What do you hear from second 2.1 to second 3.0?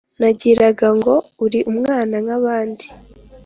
nk’abandi,